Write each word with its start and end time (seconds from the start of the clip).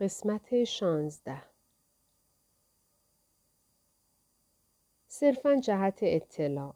قسمت 0.00 0.64
شانزده 0.64 1.42
صرفا 5.08 5.56
جهت 5.56 5.98
اطلاع 6.02 6.74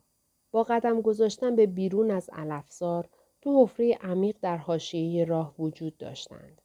با 0.51 0.63
قدم 0.63 1.01
گذاشتن 1.01 1.57
به 1.57 1.67
بیرون 1.67 2.11
از 2.11 2.31
علفزار 2.33 3.09
دو 3.43 3.63
حفره 3.63 3.95
عمیق 3.95 4.37
در 4.43 4.57
حاشیه 4.57 5.25
راه 5.25 5.55
وجود 5.59 5.97
داشتند. 5.97 6.63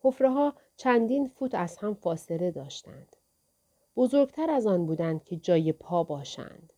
حفره 0.00 0.30
ها 0.30 0.54
چندین 0.76 1.28
فوت 1.28 1.54
از 1.54 1.76
هم 1.76 1.94
فاصله 1.94 2.50
داشتند. 2.50 3.16
بزرگتر 3.96 4.50
از 4.50 4.66
آن 4.66 4.86
بودند 4.86 5.24
که 5.24 5.36
جای 5.36 5.72
پا 5.72 6.04
باشند. 6.04 6.72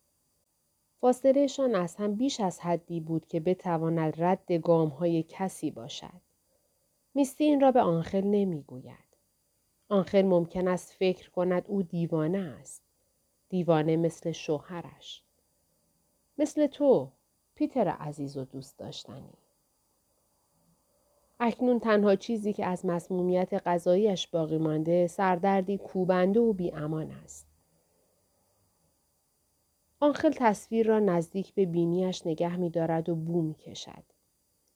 فاصلهشان 1.00 1.74
از 1.74 1.96
هم 1.96 2.14
بیش 2.14 2.40
از 2.40 2.60
حدی 2.60 3.00
بود 3.00 3.26
که 3.26 3.40
بتواند 3.40 4.22
رد 4.22 4.52
گام 4.52 4.88
های 4.88 5.24
کسی 5.28 5.70
باشد. 5.70 6.20
میستی 7.14 7.44
این 7.44 7.60
را 7.60 7.72
به 7.72 7.80
آنخل 7.80 8.22
نمی‌گوید. 8.24 9.07
آنخل 9.88 10.22
ممکن 10.22 10.68
است 10.68 10.92
فکر 10.92 11.30
کند 11.30 11.64
او 11.66 11.82
دیوانه 11.82 12.38
است. 12.38 12.82
دیوانه 13.48 13.96
مثل 13.96 14.32
شوهرش. 14.32 15.22
مثل 16.38 16.66
تو 16.66 17.12
پیتر 17.54 17.88
عزیز 17.88 18.36
و 18.36 18.44
دوست 18.44 18.78
داشتنی. 18.78 19.32
اکنون 21.40 21.78
تنها 21.78 22.16
چیزی 22.16 22.52
که 22.52 22.66
از 22.66 22.86
مسمومیت 22.86 23.54
غذاییش 23.66 24.26
باقی 24.26 24.58
مانده 24.58 25.06
سردردی 25.06 25.78
کوبنده 25.78 26.40
و 26.40 26.52
بیامان 26.52 27.10
است. 27.10 27.48
آنخل 30.00 30.32
تصویر 30.36 30.86
را 30.86 30.98
نزدیک 30.98 31.54
به 31.54 31.66
بینیش 31.66 32.26
نگه 32.26 32.56
می 32.56 32.70
دارد 32.70 33.08
و 33.08 33.14
بو 33.14 33.42
می 33.42 33.54
کشد. 33.54 34.04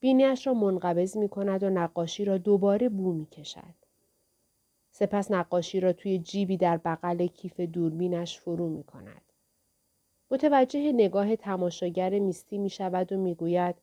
بینیش 0.00 0.46
را 0.46 0.54
منقبض 0.54 1.16
می 1.16 1.28
کند 1.28 1.62
و 1.62 1.70
نقاشی 1.70 2.24
را 2.24 2.38
دوباره 2.38 2.88
بو 2.88 3.12
می 3.12 3.26
کشد. 3.26 3.81
سپس 4.92 5.30
نقاشی 5.30 5.80
را 5.80 5.92
توی 5.92 6.18
جیبی 6.18 6.56
در 6.56 6.76
بغل 6.76 7.26
کیف 7.26 7.60
دوربینش 7.60 8.38
فرو 8.38 8.68
می 8.68 8.84
کند. 8.84 9.22
متوجه 10.30 10.92
نگاه 10.92 11.36
تماشاگر 11.36 12.18
میستی 12.18 12.58
می 12.58 12.70
شود 12.70 13.12
و 13.12 13.16
می 13.16 13.34
گوید 13.34 13.74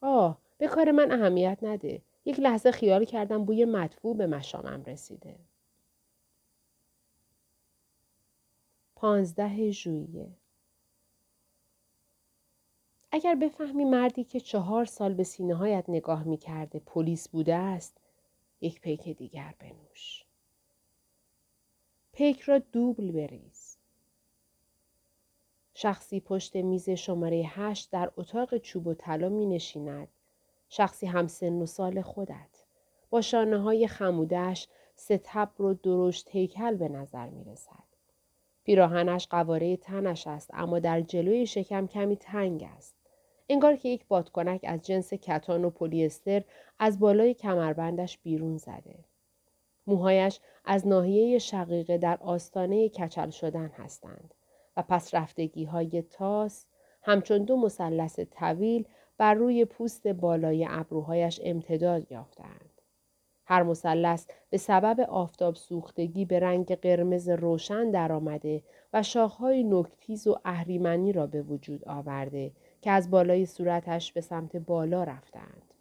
آه 0.00 0.38
به 0.58 0.68
کار 0.68 0.90
من 0.90 1.12
اهمیت 1.12 1.58
نده. 1.62 2.02
یک 2.24 2.40
لحظه 2.40 2.70
خیال 2.70 3.04
کردم 3.04 3.44
بوی 3.44 3.64
مدفوع 3.64 4.16
به 4.16 4.26
مشامم 4.26 4.82
رسیده. 4.84 5.38
پانزده 8.96 9.70
ژوئیه 9.70 10.28
اگر 13.12 13.34
بفهمی 13.34 13.84
مردی 13.84 14.24
که 14.24 14.40
چهار 14.40 14.84
سال 14.84 15.14
به 15.14 15.24
سینه 15.24 15.54
هایت 15.54 15.84
نگاه 15.88 16.24
می 16.24 16.36
کرده 16.36 16.78
پلیس 16.78 17.28
بوده 17.28 17.54
است 17.54 18.00
یک 18.60 18.80
پیک 18.80 19.08
دیگر 19.08 19.54
بنوش. 19.58 20.24
پیک 22.22 22.40
را 22.40 22.58
دوبل 22.58 23.12
بریز. 23.12 23.76
شخصی 25.74 26.20
پشت 26.20 26.56
میز 26.56 26.90
شماره 26.90 27.42
هشت 27.46 27.90
در 27.90 28.10
اتاق 28.16 28.58
چوب 28.58 28.86
و 28.86 28.94
طلا 28.94 29.28
می 29.28 29.46
نشیند. 29.46 30.08
شخصی 30.68 31.06
همسن 31.06 31.62
و 31.62 31.66
سال 31.66 32.02
خودت. 32.02 32.64
با 33.10 33.20
شانه 33.20 33.58
های 33.58 33.86
خمودش 33.86 34.68
ستبر 34.96 35.62
و 35.62 35.74
درشت 35.74 36.28
هیکل 36.30 36.76
به 36.76 36.88
نظر 36.88 37.28
می 37.28 37.44
رسد. 37.44 37.84
پیراهنش 38.64 39.26
قواره 39.30 39.76
تنش 39.76 40.26
است 40.26 40.50
اما 40.54 40.78
در 40.78 41.00
جلوی 41.00 41.46
شکم 41.46 41.86
کمی 41.86 42.16
تنگ 42.16 42.68
است. 42.76 42.94
انگار 43.48 43.76
که 43.76 43.88
یک 43.88 44.06
بادکنک 44.06 44.60
از 44.64 44.82
جنس 44.82 45.14
کتان 45.14 45.64
و 45.64 45.70
پلیستر 45.70 46.44
از 46.78 46.98
بالای 47.00 47.34
کمربندش 47.34 48.18
بیرون 48.18 48.56
زده. 48.56 49.11
موهایش 49.86 50.40
از 50.64 50.86
ناحیه 50.86 51.38
شقیقه 51.38 51.98
در 51.98 52.18
آستانه 52.20 52.88
کچل 52.88 53.30
شدن 53.30 53.68
هستند 53.68 54.34
و 54.76 54.82
پس 54.82 55.14
رفتگی 55.14 55.64
های 55.64 56.02
تاس 56.02 56.66
همچون 57.02 57.44
دو 57.44 57.56
مثلث 57.56 58.20
طویل 58.30 58.86
بر 59.18 59.34
روی 59.34 59.64
پوست 59.64 60.08
بالای 60.08 60.66
ابروهایش 60.70 61.40
امتداد 61.44 62.12
یافتند. 62.12 62.72
هر 63.44 63.62
مثلث 63.62 64.26
به 64.50 64.56
سبب 64.56 65.00
آفتاب 65.00 65.54
سوختگی 65.54 66.24
به 66.24 66.40
رنگ 66.40 66.74
قرمز 66.74 67.28
روشن 67.28 67.90
درآمده 67.90 68.62
و 68.92 69.02
شاخهای 69.02 69.64
نکتیز 69.64 70.26
و 70.26 70.36
اهریمنی 70.44 71.12
را 71.12 71.26
به 71.26 71.42
وجود 71.42 71.88
آورده 71.88 72.52
که 72.80 72.90
از 72.90 73.10
بالای 73.10 73.46
صورتش 73.46 74.12
به 74.12 74.20
سمت 74.20 74.56
بالا 74.56 75.04
رفتند. 75.04 75.74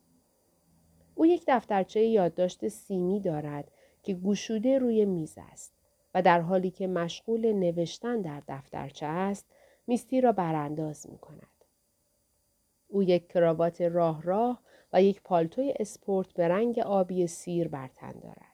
او 1.16 1.26
یک 1.26 1.44
دفترچه 1.48 2.02
یادداشت 2.02 2.68
سیمی 2.68 3.20
دارد 3.20 3.72
که 4.04 4.14
گشوده 4.14 4.80
روی 4.80 5.06
میز 5.06 5.38
است 5.52 5.74
و 6.14 6.22
در 6.22 6.42
حالی 6.42 6.72
که 6.72 6.88
مشغول 6.88 7.54
نوشتن 7.54 8.22
در 8.22 8.42
دفترچه 8.48 9.06
است 9.06 9.46
میستی 9.88 10.22
را 10.22 10.32
برانداز 10.32 11.10
می 11.10 11.18
کند. 11.18 11.48
او 12.88 13.04
یک 13.04 13.28
کراوات 13.28 13.82
راه 13.82 14.22
راه 14.22 14.62
و 14.94 15.04
یک 15.04 15.22
پالتوی 15.22 15.74
اسپورت 15.80 16.34
به 16.34 16.48
رنگ 16.48 16.80
آبی 16.80 17.28
سیر 17.28 17.68
بر 17.68 17.88
تن 17.88 18.12
دارد. 18.12 18.52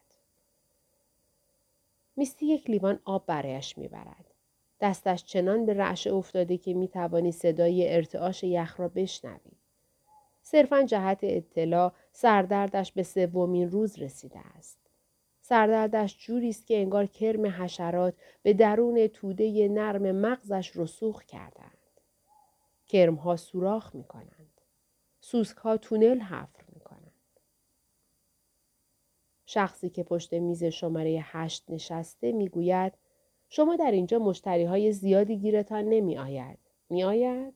میستی 2.15 2.45
یک 2.45 2.69
لیوان 2.69 2.99
آب 3.05 3.25
برایش 3.25 3.77
می‌برد. 3.77 4.33
دستش 4.81 5.23
چنان 5.23 5.65
به 5.65 5.73
رعش 5.73 6.07
افتاده 6.07 6.57
که 6.57 6.73
می 6.73 6.87
توانی 6.87 7.31
صدای 7.31 7.95
ارتعاش 7.95 8.43
یخ 8.43 8.79
را 8.79 8.87
بشنوی. 8.87 9.51
صرفا 10.41 10.83
جهت 10.83 11.19
اطلاع 11.23 11.93
سردردش 12.11 12.91
به 12.91 13.03
سومین 13.03 13.71
روز 13.71 13.99
رسیده 13.99 14.39
است. 14.39 14.86
سردردش 15.49 16.17
جوری 16.17 16.49
است 16.49 16.67
که 16.67 16.77
انگار 16.77 17.05
کرم 17.05 17.45
حشرات 17.45 18.13
به 18.43 18.53
درون 18.53 19.07
توده 19.07 19.67
نرم 19.67 20.11
مغزش 20.11 20.71
رسوخ 20.75 21.23
کردند. 21.23 21.77
کرمها 22.87 23.35
سوراخ 23.35 23.95
می 23.95 24.03
کنند. 24.03 24.61
سوسک 25.19 25.57
ها 25.57 25.77
تونل 25.77 26.19
حفر 26.19 26.63
می 26.73 26.79
کنند. 26.79 27.39
شخصی 29.45 29.89
که 29.89 30.03
پشت 30.03 30.33
میز 30.33 30.63
شماره 30.63 31.19
هشت 31.23 31.63
نشسته 31.69 32.31
می 32.31 32.49
گوید 32.49 32.93
شما 33.49 33.75
در 33.75 33.91
اینجا 33.91 34.19
مشتری 34.19 34.63
های 34.63 34.91
زیادی 34.91 35.37
گیرتان 35.37 35.85
نمی 35.85 36.17
آید. 36.17 36.59
می 36.89 37.03
آید؟ 37.03 37.53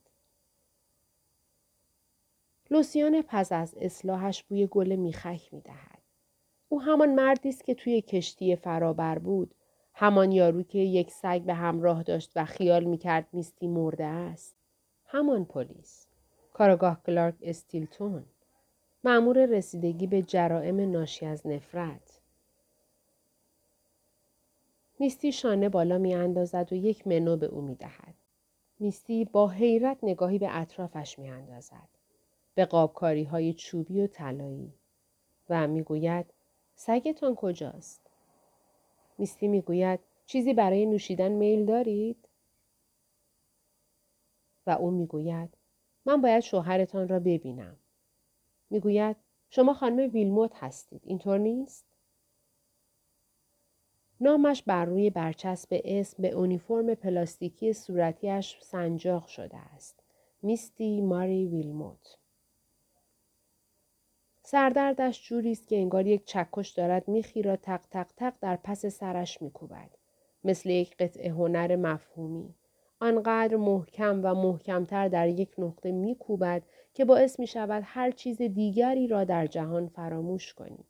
لوسیان 2.70 3.22
پس 3.22 3.52
از 3.52 3.74
اصلاحش 3.80 4.42
بوی 4.42 4.66
گل 4.66 4.96
میخک 4.96 5.54
می 5.54 5.60
دهد. 5.60 5.91
او 6.72 6.82
همان 6.82 7.14
مردی 7.14 7.48
است 7.48 7.64
که 7.64 7.74
توی 7.74 8.00
کشتی 8.00 8.56
فرابر 8.56 9.18
بود. 9.18 9.54
همان 9.94 10.32
یارو 10.32 10.62
که 10.62 10.78
یک 10.78 11.10
سگ 11.10 11.42
به 11.42 11.54
همراه 11.54 12.02
داشت 12.02 12.32
و 12.36 12.44
خیال 12.44 12.84
می‌کرد 12.84 13.28
میستی 13.32 13.66
مرده 13.66 14.04
است. 14.04 14.56
همان 15.06 15.44
پلیس. 15.44 16.06
کارگاه 16.52 17.02
کلارک 17.06 17.34
استیلتون. 17.42 18.24
معمور 19.04 19.46
رسیدگی 19.46 20.06
به 20.06 20.22
جرائم 20.22 20.90
ناشی 20.90 21.26
از 21.26 21.46
نفرت. 21.46 22.20
میستی 24.98 25.32
شانه 25.32 25.68
بالا 25.68 25.98
می 25.98 26.14
اندازد 26.14 26.72
و 26.72 26.74
یک 26.74 27.06
منو 27.06 27.36
به 27.36 27.46
او 27.46 27.60
می 27.60 27.74
دهد. 27.74 28.14
میستی 28.78 29.24
با 29.24 29.48
حیرت 29.48 29.98
نگاهی 30.02 30.38
به 30.38 30.48
اطرافش 30.60 31.18
می 31.18 31.30
اندازد. 31.30 31.88
به 32.54 32.64
قابکاری 32.64 33.24
های 33.24 33.54
چوبی 33.54 34.00
و 34.00 34.06
طلایی 34.06 34.74
و 35.50 35.68
می‌گوید 35.68 36.26
سگتان 36.74 37.34
کجاست؟ 37.34 38.10
میستی 39.18 39.48
می‌گوید 39.48 40.00
چیزی 40.26 40.54
برای 40.54 40.86
نوشیدن 40.86 41.32
میل 41.32 41.64
دارید؟ 41.66 42.28
و 44.66 44.70
او 44.70 44.90
می‌گوید 44.90 45.56
من 46.06 46.20
باید 46.20 46.40
شوهرتان 46.40 47.08
را 47.08 47.18
ببینم. 47.18 47.76
می‌گوید 48.70 49.16
شما 49.50 49.74
خانم 49.74 50.10
ویلموت 50.12 50.50
هستید. 50.54 51.02
اینطور 51.04 51.38
نیست؟ 51.38 51.84
نامش 54.20 54.62
بر 54.62 54.84
روی 54.84 55.10
برچسب 55.10 55.80
اسم 55.84 56.22
به 56.22 56.30
اونیفرم 56.30 56.94
پلاستیکی 56.94 57.72
صورتیش 57.72 58.58
سنجاق 58.62 59.26
شده 59.26 59.56
است. 59.56 60.02
میستی 60.42 61.00
ماری 61.00 61.46
ویلموت. 61.46 62.18
سردردش 64.52 65.28
جوری 65.28 65.52
است 65.52 65.68
که 65.68 65.76
انگار 65.76 66.06
یک 66.06 66.24
چکش 66.24 66.70
دارد 66.70 67.08
میخیرا 67.08 67.56
تق 67.56 67.80
تق 67.90 68.06
تق 68.16 68.34
در 68.40 68.58
پس 68.64 68.86
سرش 68.86 69.42
میکوبد 69.42 69.90
مثل 70.44 70.70
یک 70.70 70.96
قطعه 70.96 71.30
هنر 71.30 71.76
مفهومی 71.76 72.54
آنقدر 73.00 73.56
محکم 73.56 74.20
و 74.24 74.34
محکمتر 74.34 75.08
در 75.08 75.28
یک 75.28 75.54
نقطه 75.58 75.92
میکوبد 75.92 76.62
که 76.94 77.04
باعث 77.04 77.40
می 77.40 77.46
شود 77.46 77.82
هر 77.86 78.10
چیز 78.10 78.42
دیگری 78.42 79.06
را 79.06 79.24
در 79.24 79.46
جهان 79.46 79.88
فراموش 79.88 80.54
کنی. 80.54 80.84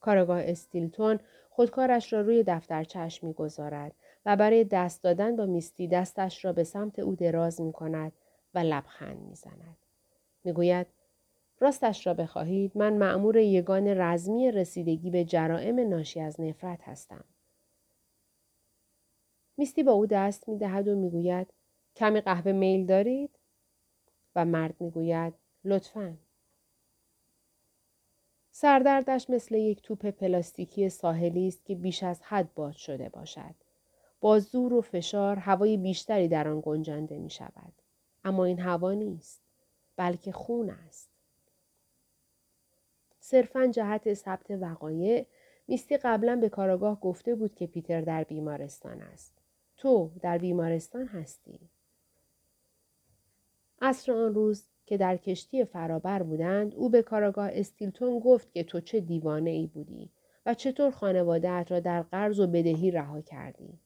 کارگاه 0.00 0.40
استیلتون 0.42 1.20
خودکارش 1.50 2.12
را 2.12 2.20
روی 2.20 2.44
دفترچهش 2.46 3.24
می‌گذارد 3.24 3.92
و 4.26 4.36
برای 4.36 4.64
دست 4.64 5.02
دادن 5.02 5.36
با 5.36 5.46
میستی 5.46 5.88
دستش 5.88 6.44
را 6.44 6.52
به 6.52 6.64
سمت 6.64 6.98
او 6.98 7.14
دراز 7.14 7.60
می 7.60 7.72
کند 7.72 8.12
و 8.54 8.58
لبخند 8.58 9.18
می 9.18 9.34
زند. 9.34 9.76
می‌گوید 10.44 10.86
راستش 11.60 12.06
را 12.06 12.14
بخواهید 12.14 12.78
من 12.78 12.92
معمور 12.92 13.36
یگان 13.36 13.86
رزمی 13.86 14.50
رسیدگی 14.50 15.10
به 15.10 15.24
جرائم 15.24 15.88
ناشی 15.88 16.20
از 16.20 16.40
نفرت 16.40 16.80
هستم. 16.82 17.24
میستی 19.56 19.82
با 19.82 19.92
او 19.92 20.06
دست 20.06 20.48
می 20.48 20.58
دهد 20.58 20.88
و 20.88 20.96
می‌گوید 20.96 21.46
کمی 21.96 22.20
قهوه 22.20 22.52
میل 22.52 22.86
دارید؟ 22.86 23.38
و 24.36 24.44
مرد 24.44 24.74
می‌گوید 24.80 25.34
لطفاً. 25.64 26.16
سردردش 28.50 29.30
مثل 29.30 29.54
یک 29.54 29.82
توپ 29.82 30.06
پلاستیکی 30.06 30.88
ساحلی 30.88 31.48
است 31.48 31.64
که 31.64 31.74
بیش 31.74 32.02
از 32.02 32.20
حد 32.22 32.54
باد 32.54 32.72
شده 32.72 33.08
باشد. 33.08 33.54
با 34.20 34.38
زور 34.38 34.72
و 34.72 34.80
فشار 34.80 35.36
هوای 35.36 35.76
بیشتری 35.76 36.28
در 36.28 36.48
آن 36.48 36.62
گنجانده 36.64 37.18
می 37.18 37.30
شود. 37.30 37.72
اما 38.24 38.44
این 38.44 38.60
هوا 38.60 38.92
نیست. 38.92 39.42
بلکه 39.96 40.32
خون 40.32 40.70
است. 40.70 41.09
صرفا 43.20 43.66
جهت 43.66 44.14
ثبت 44.14 44.50
وقایع 44.50 45.26
میستی 45.68 45.96
قبلا 45.96 46.36
به 46.36 46.48
کاراگاه 46.48 47.00
گفته 47.00 47.34
بود 47.34 47.54
که 47.54 47.66
پیتر 47.66 48.00
در 48.00 48.24
بیمارستان 48.24 49.00
است. 49.00 49.38
تو 49.76 50.10
در 50.22 50.38
بیمارستان 50.38 51.06
هستی. 51.06 51.60
عصر 53.82 54.12
آن 54.12 54.34
روز 54.34 54.66
که 54.86 54.96
در 54.96 55.16
کشتی 55.16 55.64
فرابر 55.64 56.22
بودند 56.22 56.74
او 56.74 56.88
به 56.88 57.02
کاراگاه 57.02 57.50
استیلتون 57.52 58.18
گفت 58.18 58.52
که 58.52 58.64
تو 58.64 58.80
چه 58.80 59.00
دیوانه 59.00 59.50
ای 59.50 59.66
بودی 59.66 60.10
و 60.46 60.54
چطور 60.54 60.90
خانوادهت 60.90 61.72
را 61.72 61.80
در 61.80 62.02
قرض 62.02 62.40
و 62.40 62.46
بدهی 62.46 62.90
رها 62.90 63.20
کردی 63.20 63.78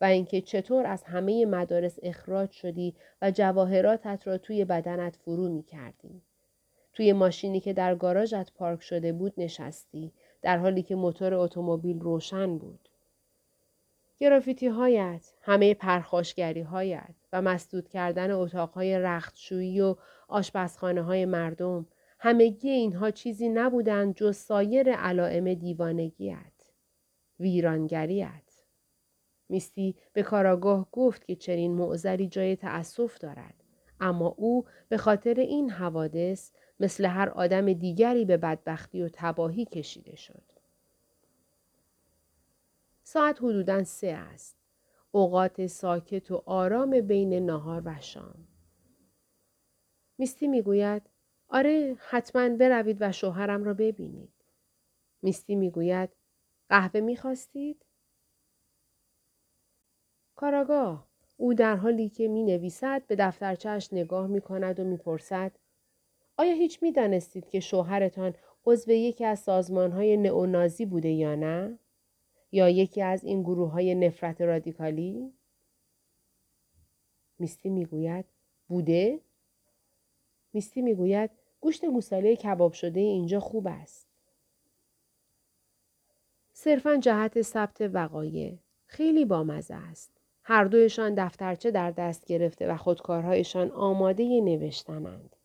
و 0.00 0.04
اینکه 0.04 0.40
چطور 0.40 0.86
از 0.86 1.02
همه 1.02 1.46
مدارس 1.46 1.98
اخراج 2.02 2.50
شدی 2.50 2.94
و 3.22 3.30
جواهراتت 3.30 4.26
را 4.26 4.38
توی 4.38 4.64
بدنت 4.64 5.16
فرو 5.16 5.48
می 5.48 5.62
کردی. 5.62 6.22
توی 7.00 7.12
ماشینی 7.12 7.60
که 7.60 7.72
در 7.72 7.94
گاراژت 7.94 8.52
پارک 8.52 8.82
شده 8.82 9.12
بود 9.12 9.32
نشستی 9.36 10.12
در 10.42 10.58
حالی 10.58 10.82
که 10.82 10.94
موتور 10.94 11.34
اتومبیل 11.34 12.00
روشن 12.00 12.58
بود. 12.58 12.88
گرافیتی 14.18 14.66
هایت، 14.66 15.32
همه 15.42 15.74
پرخاشگری 15.74 16.60
هایت 16.60 17.14
و 17.32 17.42
مسدود 17.42 17.88
کردن 17.88 18.30
اتاقهای 18.30 18.98
رختشویی 18.98 19.80
و 19.80 19.96
آشپزخانه 20.28 21.02
های 21.02 21.24
مردم 21.24 21.86
همگی 22.18 22.70
اینها 22.70 23.10
چیزی 23.10 23.48
نبودند 23.48 24.14
جز 24.14 24.36
سایر 24.36 24.92
علائم 24.92 25.54
دیوانگیت. 25.54 26.72
ویرانگریت. 27.40 28.64
میستی 29.48 29.96
به 30.12 30.22
کاراگاه 30.22 30.88
گفت 30.92 31.26
که 31.26 31.36
چنین 31.36 31.74
معذری 31.74 32.28
جای 32.28 32.56
تأسف 32.56 33.18
دارد. 33.18 33.59
اما 34.00 34.26
او 34.26 34.66
به 34.88 34.96
خاطر 34.96 35.34
این 35.34 35.70
حوادث 35.70 36.52
مثل 36.80 37.04
هر 37.06 37.28
آدم 37.28 37.72
دیگری 37.72 38.24
به 38.24 38.36
بدبختی 38.36 39.02
و 39.02 39.08
تباهی 39.12 39.64
کشیده 39.64 40.16
شد. 40.16 40.42
ساعت 43.02 43.38
حدوداً 43.38 43.84
سه 43.84 44.06
است. 44.06 44.56
اوقات 45.12 45.66
ساکت 45.66 46.30
و 46.30 46.42
آرام 46.46 47.00
بین 47.00 47.46
نهار 47.46 47.82
و 47.84 48.00
شام. 48.00 48.46
میستی 50.18 50.48
می‌گوید 50.48 51.02
آره 51.48 51.96
حتما 52.08 52.48
بروید 52.48 52.96
و 53.00 53.12
شوهرم 53.12 53.64
را 53.64 53.74
ببینید. 53.74 54.32
میستی 55.22 55.54
می‌گوید 55.54 56.10
قهوه 56.68 57.00
می‌خواستید؟ 57.00 57.84
کاراگاه 60.36 61.09
او 61.40 61.54
در 61.54 61.76
حالی 61.76 62.08
که 62.08 62.28
می 62.28 62.42
نویسد 62.42 63.02
به 63.06 63.16
دفترچهش 63.16 63.88
نگاه 63.92 64.26
می 64.26 64.40
کند 64.40 64.80
و 64.80 64.84
می‌پرسد 64.84 65.52
آیا 66.36 66.54
هیچ 66.54 66.82
می 66.82 66.92
دانستید 66.92 67.48
که 67.48 67.60
شوهرتان 67.60 68.34
عضو 68.66 68.90
یکی 68.90 69.24
از 69.24 69.38
سازمان 69.38 69.92
های 69.92 70.16
نئونازی 70.16 70.86
بوده 70.86 71.08
یا 71.08 71.34
نه؟ 71.34 71.78
یا 72.52 72.68
یکی 72.68 73.02
از 73.02 73.24
این 73.24 73.42
گروه 73.42 73.70
های 73.70 73.94
نفرت 73.94 74.40
رادیکالی؟ 74.40 75.32
میستی 77.38 77.68
می‌گوید 77.68 78.24
بوده؟ 78.68 79.20
میستی 80.52 80.82
می‌گوید 80.82 81.30
گوشت 81.60 81.84
گوساله 81.84 82.36
کباب 82.36 82.72
شده 82.72 83.00
اینجا 83.00 83.40
خوب 83.40 83.66
است. 83.66 84.06
صرفا 86.52 86.96
جهت 86.96 87.42
ثبت 87.42 87.80
وقایع 87.80 88.58
خیلی 88.86 89.24
بامزه 89.24 89.74
است. 89.74 90.19
هر 90.52 90.64
دویشان 90.64 91.14
دفترچه 91.14 91.70
در 91.70 91.90
دست 91.90 92.24
گرفته 92.24 92.72
و 92.72 92.76
خودکارهایشان 92.76 93.70
آماده 93.70 94.40
نوشتنند. 94.40 95.36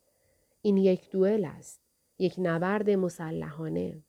این 0.61 0.77
یک 0.77 1.09
دوئل 1.09 1.45
است. 1.45 1.81
یک 2.19 2.35
نبرد 2.37 2.89
مسلحانه. 2.89 4.03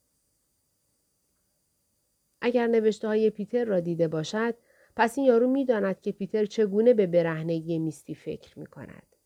اگر 2.40 2.66
نوشته 2.66 3.08
های 3.08 3.30
پیتر 3.30 3.64
را 3.64 3.80
دیده 3.80 4.08
باشد 4.08 4.54
پس 4.96 5.18
این 5.18 5.26
یارو 5.26 5.46
می‌داند 5.46 6.00
که 6.00 6.12
پیتر 6.12 6.44
چگونه 6.44 6.94
به 6.94 7.06
برهنگی 7.06 7.78
میستی 7.78 8.14
فکر 8.14 8.58
می 8.58 8.66
کند. 8.66 9.16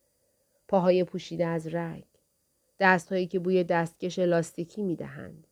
پاهای 0.68 1.04
پوشیده 1.04 1.46
از 1.46 1.74
رگ. 1.74 2.04
دستهایی 2.80 3.26
که 3.26 3.38
بوی 3.38 3.64
دستکش 3.64 4.18
لاستیکی 4.18 4.82
می 4.82 4.96
دهند. 4.96 5.46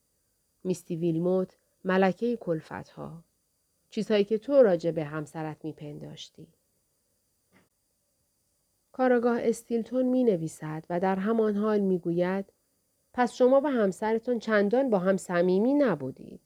میستی 0.64 0.96
ویلموت 0.96 1.56
ملکه 1.84 2.36
کلفت 2.36 2.88
ها. 2.88 3.24
چیزهایی 3.90 4.24
که 4.24 4.38
تو 4.38 4.62
راجع 4.62 4.90
به 4.90 5.04
همسرت 5.04 5.64
می 5.64 5.72
پنداشتی. 5.72 6.46
کاراگاه 8.92 9.38
استیلتون 9.42 10.06
می 10.06 10.24
نویسد 10.24 10.84
و 10.90 11.00
در 11.00 11.16
همان 11.16 11.56
حال 11.56 11.80
می 11.80 11.98
گوید 11.98 12.44
پس 13.12 13.34
شما 13.34 13.60
و 13.64 13.66
همسرتون 13.66 14.38
چندان 14.38 14.90
با 14.90 14.98
هم 14.98 15.16
صمیمی 15.16 15.74
نبودید. 15.74 16.40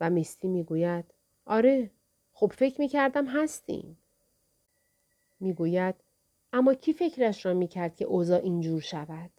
و 0.00 0.10
میستی 0.10 0.48
می 0.48 0.64
گوید 0.64 1.04
آره 1.46 1.90
خب 2.32 2.52
فکر 2.56 2.80
می 2.80 2.88
کردم 2.88 3.26
هستیم. 3.26 3.98
می 5.40 5.52
گوید 5.52 5.94
اما 6.52 6.74
کی 6.74 6.92
فکرش 6.92 7.46
را 7.46 7.54
می 7.54 7.68
کرد 7.68 7.96
که 7.96 8.04
اوضاع 8.04 8.40
اینجور 8.40 8.80
شود؟ 8.80 9.30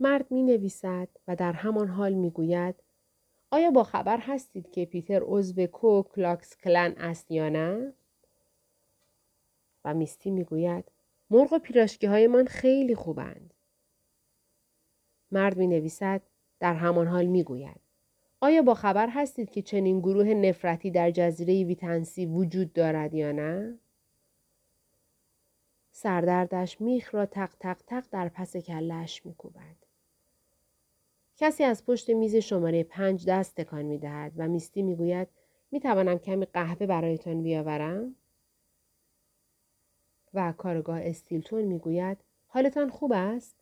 مرد 0.00 0.30
می 0.30 0.42
نویسد 0.42 1.08
و 1.28 1.36
در 1.36 1.52
همان 1.52 1.88
حال 1.88 2.12
می 2.12 2.30
گوید 2.30 2.74
آیا 3.56 3.70
با 3.70 3.82
خبر 3.82 4.18
هستید 4.18 4.70
که 4.70 4.84
پیتر 4.84 5.22
عضو 5.24 5.66
کو 5.66 6.02
کلاکس 6.02 6.56
کلن 6.56 6.94
است 6.98 7.30
یا 7.30 7.48
نه؟ 7.48 7.92
و 9.84 9.94
میستی 9.94 10.30
می 10.30 10.44
گوید 10.44 10.84
مرغ 11.30 11.52
و 11.52 11.58
پیراشکی 11.58 12.06
های 12.06 12.26
من 12.26 12.44
خیلی 12.44 12.94
خوبند. 12.94 13.54
مرد 15.30 15.56
می 15.56 15.66
نویسد 15.66 16.22
در 16.60 16.74
همان 16.74 17.06
حال 17.06 17.26
می 17.26 17.42
گوید. 17.42 17.80
آیا 18.40 18.62
با 18.62 18.74
خبر 18.74 19.08
هستید 19.08 19.50
که 19.50 19.62
چنین 19.62 20.00
گروه 20.00 20.26
نفرتی 20.26 20.90
در 20.90 21.10
جزیره 21.10 21.64
ویتنسی 21.64 22.26
وجود 22.26 22.72
دارد 22.72 23.14
یا 23.14 23.32
نه؟ 23.32 23.78
سردردش 25.92 26.80
میخ 26.80 27.14
را 27.14 27.26
تق 27.26 27.54
تق 27.60 27.82
تق 27.86 28.04
در 28.10 28.28
پس 28.28 28.56
کلش 28.56 29.26
میکوبد. 29.26 29.85
کسی 31.36 31.64
از 31.64 31.84
پشت 31.84 32.10
میز 32.10 32.36
شماره 32.36 32.82
پنج 32.82 33.26
دست 33.26 33.54
تکان 33.60 33.84
می‌دهد 33.84 34.32
و 34.36 34.48
میستی 34.48 34.82
می‌گوید 34.82 35.28
می‌توانم 35.70 36.18
کمی 36.18 36.46
قهوه 36.46 36.86
برایتان 36.86 37.42
بیاورم؟ 37.42 38.16
و 40.34 40.52
کارگاه 40.52 41.00
استیلتون 41.02 41.62
می‌گوید 41.62 42.18
حالتان 42.46 42.90
خوب 42.90 43.12
است؟ 43.14 43.56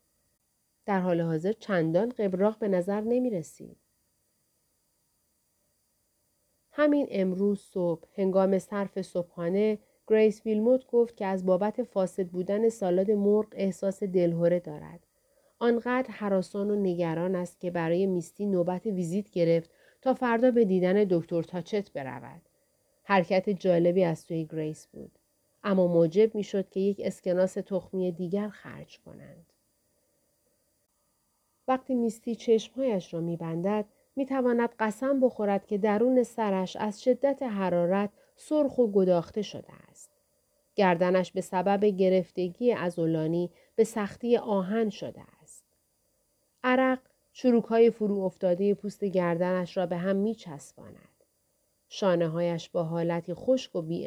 در 0.87 1.01
حال 1.01 1.21
حاضر 1.21 1.53
چندان 1.53 2.09
قبراق 2.09 2.59
به 2.59 2.69
نظر 2.69 3.01
نمی 3.01 3.31
رسید. 3.31 3.77
همین 6.73 7.07
امروز 7.11 7.61
صبح 7.61 8.09
هنگام 8.15 8.59
صرف 8.59 9.03
صبحانه 9.03 9.79
گریس 10.07 10.47
ویلموت 10.47 10.87
گفت 10.87 11.17
که 11.17 11.27
از 11.27 11.47
بابت 11.47 11.83
فاسد 11.83 12.29
بودن 12.29 12.69
سالاد 12.69 13.11
مرغ 13.11 13.47
احساس 13.53 14.03
دلهوره 14.03 14.61
دارد. 14.61 15.07
آنقدر 15.59 16.11
هراسان 16.11 16.71
و 16.71 16.77
نگران 16.77 17.35
است 17.35 17.61
که 17.61 17.71
برای 17.71 18.07
میستی 18.07 18.47
نوبت 18.47 18.87
ویزیت 18.87 19.31
گرفت 19.31 19.71
تا 20.03 20.15
فردا 20.15 20.51
به 20.51 20.65
دیدن 20.65 21.07
دکتر 21.11 21.43
تاچت 21.43 21.93
برود. 21.93 22.43
حرکت 23.05 23.51
جالبی 23.51 24.05
از 24.05 24.19
سوی 24.19 24.45
گریس 24.45 24.87
بود. 24.87 25.19
اما 25.65 25.87
موجب 25.87 26.35
می‌شد 26.35 26.71
که 26.71 26.81
یک 26.81 27.01
اسکناس 27.05 27.55
تخمی 27.55 28.13
دیگر 28.13 28.49
خرج 28.49 28.99
کنند. 28.99 29.47
وقتی 31.69 31.95
میستی 31.95 32.35
چشمهایش 32.35 33.15
را 33.15 33.21
میبندد 33.21 33.85
می‌تواند 34.17 34.71
قسم 34.79 35.21
بخورد 35.21 35.67
که 35.67 35.79
درون 35.79 36.23
سرش 36.23 36.77
از 36.77 37.03
شدت 37.03 37.43
حرارت 37.43 38.11
سرخ 38.37 38.79
و 38.79 38.87
گداخته 38.87 39.43
شده 39.43 39.73
است. 39.91 40.11
گردنش 40.75 41.33
به 41.33 41.41
سبب 41.41 41.85
گرفتگی 41.85 42.73
ازولانی 42.73 43.51
به 43.77 43.85
سختی 43.85 44.37
آهن 44.37 44.91
شده. 44.91 45.23
عرق 46.67 46.99
چروک 47.33 47.65
های 47.65 47.91
فرو 47.91 48.19
افتاده 48.19 48.75
پوست 48.75 49.05
گردنش 49.05 49.77
را 49.77 49.87
به 49.87 49.97
هم 49.97 50.17
می 50.17 50.35
چسباند. 50.35 51.25
با 52.73 52.85
حالتی 52.85 53.35
خشک 53.35 53.77
و 53.77 53.83
بی 53.83 54.07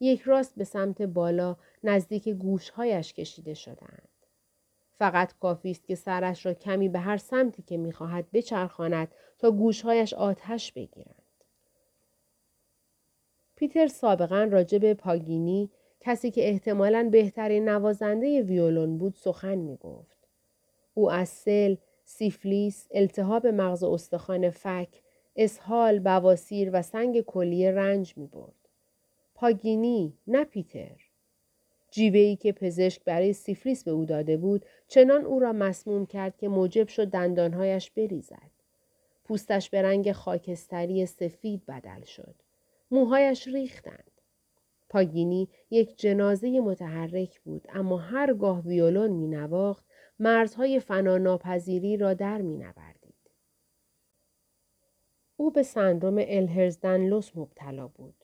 یک 0.00 0.22
راست 0.22 0.54
به 0.56 0.64
سمت 0.64 1.02
بالا 1.02 1.56
نزدیک 1.84 2.28
گوشهایش 2.28 3.12
کشیده 3.12 3.54
شدند. 3.54 4.08
فقط 4.98 5.32
کافی 5.40 5.70
است 5.70 5.86
که 5.86 5.94
سرش 5.94 6.46
را 6.46 6.54
کمی 6.54 6.88
به 6.88 6.98
هر 6.98 7.16
سمتی 7.16 7.62
که 7.62 7.76
می‌خواهد 7.76 8.30
بچرخاند 8.32 9.08
تا 9.38 9.50
گوشهایش 9.50 10.14
آتش 10.14 10.72
بگیرند. 10.72 11.22
پیتر 13.56 13.86
سابقا 13.86 14.48
راجع 14.50 14.78
به 14.78 14.94
پاگینی 14.94 15.70
کسی 16.00 16.30
که 16.30 16.48
احتمالاً 16.48 17.08
بهترین 17.12 17.68
نوازنده 17.68 18.42
ویولون 18.42 18.98
بود 18.98 19.14
سخن 19.14 19.54
می 19.54 19.76
گفت. 19.76 20.15
او 20.98 21.10
از 21.10 21.28
سل، 21.28 21.76
سیفلیس، 22.04 22.88
التهاب 22.90 23.46
مغز 23.46 23.84
استخوان 23.84 24.50
فک، 24.50 24.88
اسهال، 25.36 25.98
بواسیر 25.98 26.70
و 26.72 26.82
سنگ 26.82 27.20
کلیه 27.20 27.70
رنج 27.70 28.16
می 28.16 28.26
برد. 28.26 28.68
پاگینی 29.34 30.12
نه 30.26 30.44
پیتر. 30.44 30.96
جیوهی 31.90 32.36
که 32.36 32.52
پزشک 32.52 33.04
برای 33.04 33.32
سیفلیس 33.32 33.84
به 33.84 33.90
او 33.90 34.04
داده 34.04 34.36
بود 34.36 34.66
چنان 34.88 35.24
او 35.24 35.38
را 35.38 35.52
مسموم 35.52 36.06
کرد 36.06 36.36
که 36.36 36.48
موجب 36.48 36.88
شد 36.88 37.08
دندانهایش 37.08 37.90
بریزد. 37.90 38.50
پوستش 39.24 39.70
به 39.70 39.82
رنگ 39.82 40.12
خاکستری 40.12 41.06
سفید 41.06 41.66
بدل 41.66 42.02
شد. 42.04 42.34
موهایش 42.90 43.48
ریختند. 43.48 44.10
پاگینی 44.88 45.48
یک 45.70 45.98
جنازه 45.98 46.60
متحرک 46.60 47.40
بود 47.40 47.68
اما 47.68 47.98
هرگاه 47.98 48.60
ویولون 48.60 49.10
می 49.10 49.26
نواخت 49.26 49.85
مرزهای 50.18 50.80
فناناپذیری 50.80 51.96
را 51.96 52.14
در 52.14 52.42
می 52.42 52.56
نوردید. 52.56 53.30
او 55.36 55.50
به 55.50 55.62
سندروم 55.62 56.16
الهرزدنلوس 56.18 57.30
مبتلا 57.34 57.88
بود. 57.88 58.14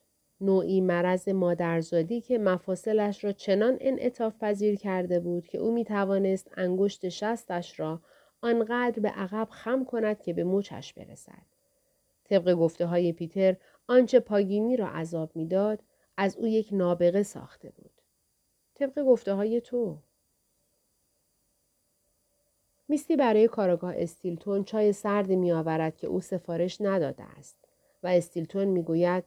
نوعی 0.40 0.80
مرض 0.80 1.28
مادرزادی 1.28 2.20
که 2.20 2.38
مفاصلش 2.38 3.24
را 3.24 3.32
چنان 3.32 3.78
انعطاف 3.80 4.38
پذیر 4.38 4.76
کرده 4.76 5.20
بود 5.20 5.46
که 5.46 5.58
او 5.58 5.74
می 5.74 5.84
توانست 5.84 6.50
انگشت 6.56 7.08
شستش 7.08 7.80
را 7.80 8.00
آنقدر 8.40 9.00
به 9.00 9.08
عقب 9.08 9.48
خم 9.50 9.84
کند 9.84 10.20
که 10.20 10.32
به 10.32 10.44
مچش 10.44 10.92
برسد. 10.92 11.46
طبق 12.24 12.54
گفته 12.54 12.86
های 12.86 13.12
پیتر 13.12 13.56
آنچه 13.88 14.20
پاگینی 14.20 14.76
را 14.76 14.88
عذاب 14.88 15.36
می‌داد 15.36 15.82
از 16.16 16.36
او 16.36 16.46
یک 16.46 16.68
نابغه 16.72 17.22
ساخته 17.22 17.70
بود. 17.70 18.02
طبق 18.74 19.02
گفته 19.02 19.32
های 19.34 19.60
تو. 19.60 19.98
میستی 22.88 23.16
برای 23.16 23.48
کارگاه 23.48 23.94
استیلتون 23.96 24.64
چای 24.64 24.92
سردی 24.92 25.36
می 25.36 25.52
آورد 25.52 25.96
که 25.96 26.06
او 26.06 26.20
سفارش 26.20 26.80
نداده 26.80 27.22
است 27.22 27.56
و 28.02 28.06
استیلتون 28.06 28.64
می 28.64 28.82
گوید 28.82 29.24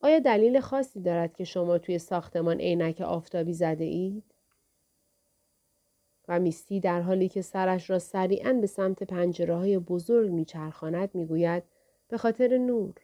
آیا 0.00 0.18
دلیل 0.18 0.60
خاصی 0.60 1.00
دارد 1.00 1.34
که 1.34 1.44
شما 1.44 1.78
توی 1.78 1.98
ساختمان 1.98 2.60
عینک 2.60 3.00
آفتابی 3.00 3.52
زده 3.52 3.84
اید؟ 3.84 4.24
و 6.28 6.40
میستی 6.40 6.80
در 6.80 7.00
حالی 7.00 7.28
که 7.28 7.42
سرش 7.42 7.90
را 7.90 7.98
سریعا 7.98 8.52
به 8.52 8.66
سمت 8.66 9.02
پنجره 9.02 9.54
های 9.54 9.78
بزرگ 9.78 10.30
میچرخاند 10.30 11.10
می‌گوید 11.14 11.62
به 12.08 12.18
خاطر 12.18 12.58
نور. 12.58 12.94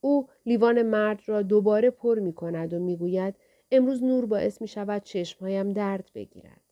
او 0.00 0.28
لیوان 0.46 0.82
مرد 0.82 1.20
را 1.26 1.42
دوباره 1.42 1.90
پر 1.90 2.18
می 2.18 2.32
کند 2.32 2.74
و 2.74 2.78
می‌گوید 2.78 3.34
امروز 3.70 4.02
نور 4.02 4.26
باعث 4.26 4.60
می 4.60 4.68
شود 4.68 5.02
چشمهایم 5.02 5.72
درد 5.72 6.10
بگیرد. 6.14 6.65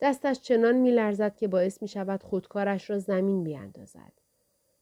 دستش 0.00 0.40
چنان 0.40 0.74
می 0.76 0.90
لرزد 0.90 1.36
که 1.36 1.48
باعث 1.48 1.82
می 1.82 1.88
شود 1.88 2.22
خودکارش 2.22 2.90
را 2.90 2.98
زمین 2.98 3.44
بیاندازد. 3.44 4.12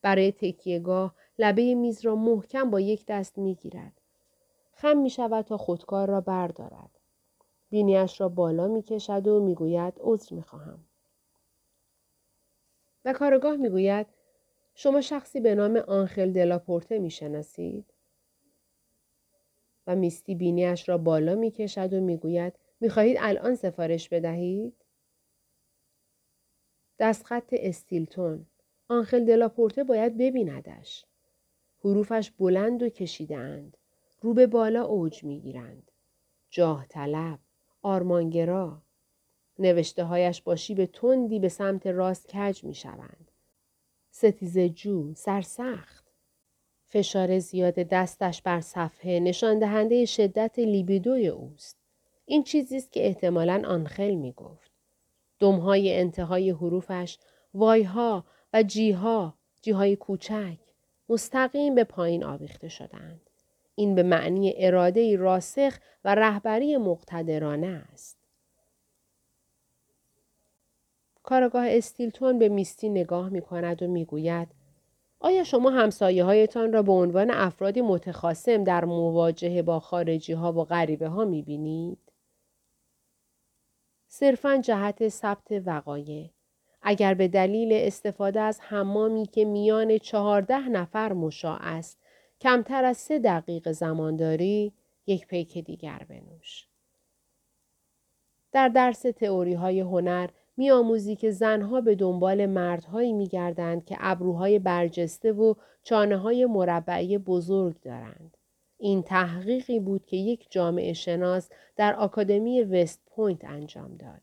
برای 0.02 0.32
تکیهگاه 0.32 1.14
لبه 1.38 1.74
میز 1.74 2.04
را 2.04 2.16
محکم 2.16 2.70
با 2.70 2.80
یک 2.80 3.06
دست 3.06 3.38
می 3.38 3.54
گیرد. 3.54 4.00
خم 4.72 4.96
می 4.96 5.10
شود 5.10 5.44
تا 5.44 5.56
خودکار 5.56 6.08
را 6.08 6.20
بردارد. 6.20 6.90
بینیش 7.70 8.20
را 8.20 8.28
بالا 8.28 8.68
می 8.68 8.82
کشد 8.82 9.26
و 9.26 9.40
می 9.40 9.54
گوید 9.54 9.94
عذر 10.00 10.34
می 10.34 10.42
خواهم. 10.42 10.84
و 13.04 13.12
کارگاه 13.12 13.56
می 13.56 13.68
گوید 13.68 14.06
شما 14.74 15.00
شخصی 15.00 15.40
به 15.40 15.54
نام 15.54 15.76
آنخل 15.76 16.32
دلاپورته 16.32 16.98
می 16.98 17.10
شناسید؟ 17.10 17.84
و 19.86 19.96
میستی 19.96 20.34
بینیش 20.34 20.88
را 20.88 20.98
بالا 20.98 21.34
می 21.34 21.50
کشد 21.50 21.92
و 21.92 22.00
می 22.00 22.16
گوید 22.16 22.52
می 22.80 22.88
خواهید 22.88 23.16
الان 23.20 23.54
سفارش 23.54 24.08
بدهید؟ 24.08 24.83
دستخط 26.98 27.54
استیلتون 27.58 28.46
آنخل 28.88 29.24
دلاپورته 29.24 29.84
باید 29.84 30.18
ببیندش. 30.18 31.04
حروفش 31.84 32.30
بلند 32.30 32.82
و 32.82 32.88
کشیده 32.88 33.36
اند. 33.36 33.76
رو 34.20 34.34
به 34.34 34.46
بالا 34.46 34.84
اوج 34.84 35.24
می 35.24 35.40
گیرند. 35.40 35.90
جاه 36.50 36.86
طلب، 36.88 37.38
آرمانگرا. 37.82 38.82
نوشته 39.58 40.04
هایش 40.04 40.42
با 40.42 40.56
شیب 40.56 40.84
تندی 40.84 41.38
به 41.38 41.48
سمت 41.48 41.86
راست 41.86 42.28
کج 42.28 42.64
می 42.64 42.74
شوند. 42.74 43.30
ستیز 44.10 44.58
جو، 44.58 45.14
سرسخت. 45.14 46.04
فشار 46.86 47.38
زیاد 47.38 47.74
دستش 47.74 48.42
بر 48.42 48.60
صفحه 48.60 49.20
نشان 49.20 49.58
دهنده 49.58 50.04
شدت 50.04 50.58
لیبیدوی 50.58 51.28
اوست. 51.28 51.78
این 52.26 52.44
چیزی 52.44 52.76
است 52.76 52.92
که 52.92 53.06
احتمالا 53.06 53.62
آنخل 53.66 54.14
می 54.14 54.32
گفت. 54.32 54.73
دمهای 55.44 55.96
انتهای 55.96 56.50
حروفش 56.50 57.18
وایها 57.54 58.24
و 58.52 58.62
جیها، 58.62 59.34
جیهای 59.62 59.96
کوچک، 59.96 60.58
مستقیم 61.08 61.74
به 61.74 61.84
پایین 61.84 62.24
آویخته 62.24 62.68
شدند. 62.68 63.20
این 63.74 63.94
به 63.94 64.02
معنی 64.02 64.54
اراده 64.56 65.16
راسخ 65.16 65.78
و 66.04 66.14
رهبری 66.14 66.76
مقتدرانه 66.76 67.66
است. 67.66 68.16
کارگاه 71.22 71.66
استیلتون 71.68 72.38
به 72.38 72.48
میستی 72.48 72.88
نگاه 72.88 73.28
می 73.28 73.40
کند 73.40 73.82
و 73.82 73.86
می 73.86 74.04
گوید 74.04 74.48
آیا 75.20 75.44
شما 75.44 75.70
همسایه 75.70 76.24
هایتان 76.24 76.72
را 76.72 76.82
به 76.82 76.92
عنوان 76.92 77.30
افرادی 77.30 77.80
متخاصم 77.80 78.64
در 78.64 78.84
مواجهه 78.84 79.62
با 79.62 79.80
خارجی 79.80 80.32
ها 80.32 80.52
و 80.52 80.64
غریبه 80.64 81.08
ها 81.08 81.24
می 81.24 81.42
بینید؟ 81.42 82.03
صرفا 84.16 84.56
جهت 84.56 85.08
ثبت 85.08 85.62
وقایع 85.66 86.30
اگر 86.82 87.14
به 87.14 87.28
دلیل 87.28 87.72
استفاده 87.72 88.40
از 88.40 88.60
حمامی 88.60 89.26
که 89.26 89.44
میان 89.44 89.98
چهارده 89.98 90.68
نفر 90.68 91.12
مشاع 91.12 91.58
است 91.60 91.98
کمتر 92.40 92.84
از 92.84 92.96
سه 92.96 93.18
دقیقه 93.18 93.72
زمان 93.72 94.16
داری 94.16 94.72
یک 95.06 95.26
پیک 95.26 95.58
دیگر 95.58 96.06
بنوش. 96.08 96.68
در 98.52 98.68
درس 98.68 99.00
تئوری 99.00 99.54
های 99.54 99.80
هنر 99.80 100.30
میآموزی 100.56 101.16
که 101.16 101.30
زنها 101.30 101.80
به 101.80 101.94
دنبال 101.94 102.46
مردهایی 102.46 103.12
میگردند 103.12 103.84
که 103.84 103.96
ابروهای 104.00 104.58
برجسته 104.58 105.32
و 105.32 105.54
چانه 105.82 106.16
های 106.16 106.46
مربعی 106.46 107.18
بزرگ 107.18 107.80
دارند. 107.80 108.36
این 108.84 109.02
تحقیقی 109.02 109.80
بود 109.80 110.06
که 110.06 110.16
یک 110.16 110.46
جامعه 110.50 110.92
شناس 110.92 111.48
در 111.76 111.94
آکادمی 111.94 112.62
وست 112.62 113.02
پوینت 113.06 113.44
انجام 113.44 113.96
داد. 113.96 114.20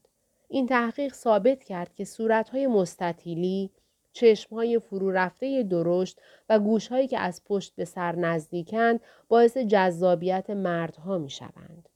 این 0.48 0.68
تحقیق 0.68 1.14
ثابت 1.14 1.64
کرد 1.64 1.96
که 1.96 2.06
صورتهای 2.06 2.68
مستطیلی، 2.68 3.72
چشمهای 4.14 4.80
فرو 4.80 5.12
رفته 5.12 5.64
درشت 5.64 6.22
و 6.50 6.60
گوشهایی 6.60 7.08
که 7.08 7.20
از 7.20 7.44
پشت 7.46 7.76
به 7.76 7.86
سر 7.86 8.16
نزدیکند 8.16 9.00
باعث 9.28 9.58
جذابیت 9.58 10.50
مردها 10.50 11.18
می 11.18 11.30
شوند. 11.30 11.90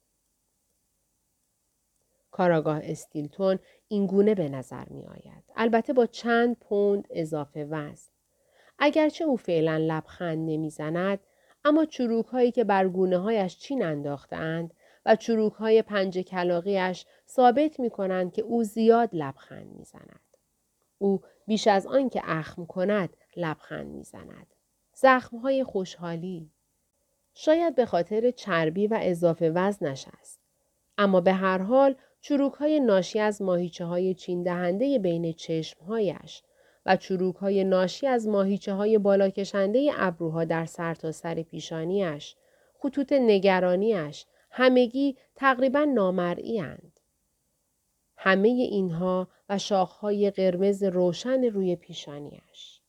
کاراگاه 2.32 2.80
استیلتون 2.84 3.60
این 3.88 4.06
گونه 4.06 4.36
به 4.36 4.50
نظر 4.50 4.86
می 4.90 5.06
آید. 5.06 5.44
البته 5.56 5.94
با 5.94 6.06
چند 6.06 6.56
پوند 6.56 7.08
اضافه 7.10 7.66
وزن. 7.66 8.12
اگرچه 8.80 9.24
او 9.24 9.38
فعلا 9.38 9.78
لبخند 9.78 10.50
نمی‌زند 10.50 11.20
اما 11.66 11.86
چروک 11.86 12.26
هایی 12.26 12.52
که 12.52 12.64
بر 12.64 12.88
گونه 12.88 13.18
هایش 13.18 13.58
چین 13.58 13.84
انداختند 13.84 14.74
و 15.06 15.16
چروک 15.16 15.54
های 15.54 15.82
پنج 15.82 16.18
کلاقیش 16.20 17.06
ثابت 17.28 17.80
می 17.80 17.90
کنند 17.90 18.34
که 18.34 18.42
او 18.42 18.64
زیاد 18.64 19.10
لبخند 19.14 19.76
می 19.76 19.84
زند. 19.84 20.20
او 20.98 21.22
بیش 21.48 21.68
از 21.68 21.88
آن 21.88 22.10
که 22.10 22.22
اخم 22.24 22.66
کند 22.66 23.18
لبخند 23.38 23.88
می 23.88 24.04
زند. 24.04 24.48
زخم 24.94 25.38
های 25.38 25.64
خوشحالی. 25.64 26.52
شاید 27.34 27.76
به 27.76 27.86
خاطر 27.86 28.32
چربی 28.32 28.88
و 28.88 29.00
اضافه 29.02 29.50
وزنش 29.50 30.06
است. 30.20 30.40
اما 30.98 31.22
به 31.22 31.34
هر 31.34 31.58
حال 31.58 31.96
چروک 32.22 32.54
های 32.54 32.80
ناشی 32.80 33.20
از 33.20 33.42
ماهیچه 33.42 33.86
های 33.86 34.14
چین 34.14 34.44
دهنده 34.44 35.00
بین 35.00 35.34
چشمهایش 35.34 36.44
و 36.86 36.96
چروک 36.98 37.36
های 37.36 37.64
ناشی 37.64 38.08
از 38.08 38.28
ماهیچه 38.28 38.74
های 38.74 38.98
بالا 38.98 39.30
کشنده 39.30 39.92
ابروها 39.96 40.46
در 40.46 40.66
سرتاسر 40.66 41.36
سر 41.36 41.42
پیشانیش، 41.42 42.36
خطوط 42.80 43.14
نگرانیش، 43.14 44.26
همگی 44.52 45.18
تقریبا 45.36 45.84
نامرئی 45.84 46.60
هند. 46.60 47.00
همه 48.18 48.48
اینها 48.48 49.28
و 49.50 49.58
شاخهای 49.58 50.32
قرمز 50.32 50.84
روشن 50.84 51.44
روی 51.44 51.76
پیشانیش. 51.76 52.82